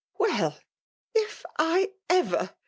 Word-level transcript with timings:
<< 0.09 0.19
Well, 0.19 0.57
if 1.13 1.45
I 1.59 1.91
ever 2.09 2.49